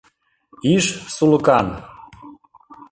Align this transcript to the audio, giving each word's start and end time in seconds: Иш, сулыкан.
Иш, 0.73 0.85
сулыкан. 1.15 1.67